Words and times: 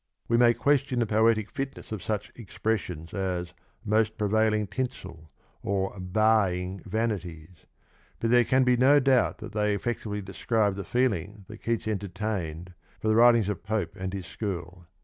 We 0.27 0.35
may 0.35 0.55
question 0.55 0.97
the 0.97 1.05
poetic 1.05 1.47
fitness 1.51 1.91
of 1.91 2.01
such 2.01 2.31
expressions 2.35 3.13
as" 3.13 3.53
most 3.95 4.17
prevailing 4.17 4.65
tinsel," 4.65 5.29
or" 5.61 5.95
baaing 5.99 6.83
vanities," 6.85 7.67
but 8.19 8.31
there 8.31 8.43
can 8.43 8.63
be 8.63 8.75
no 8.75 8.99
doubt 8.99 9.37
that 9.37 9.51
they 9.51 9.75
effectively 9.75 10.23
describe 10.23 10.73
the 10.73 10.83
feeling 10.83 11.45
that 11.49 11.61
Keats 11.61 11.87
entertained 11.87 12.73
for 12.99 13.09
the 13.09 13.15
writings 13.15 13.47
of 13.47 13.61
Pope 13.61 13.95
and 13.95 14.11
his 14.11 14.25
school. 14.25 14.87